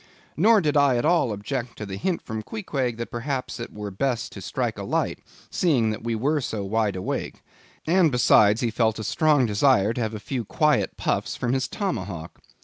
[0.35, 3.91] Nor did I at all object to the hint from Queequeg that perhaps it were
[3.91, 5.19] best to strike a light,
[5.51, 7.43] seeing that we were so wide awake;
[7.85, 11.67] and besides he felt a strong desire to have a few quiet puffs from his
[11.67, 12.39] Tomahawk.